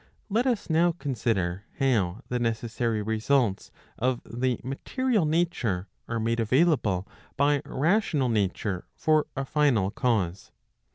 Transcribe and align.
63 0.29 0.35
Let 0.35 0.47
us 0.47 0.67
now 0.71 0.91
consider 0.93 1.65
how 1.77 2.23
the 2.27 2.39
necessary 2.39 3.03
results 3.03 3.69
of 3.99 4.19
the 4.25 4.59
material 4.63 5.25
nature 5.27 5.89
are 6.07 6.19
made 6.19 6.39
available 6.39 7.07
by 7.37 7.61
rational 7.65 8.27
nature 8.27 8.87
for 8.95 9.27
a 9.35 9.45
final 9.45 9.91
cause.' 9.91 10.51